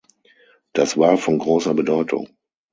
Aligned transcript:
Das 0.73 0.97
war 0.97 1.15
von 1.19 1.37
großer 1.37 1.75
Bedeutung. 1.75 2.27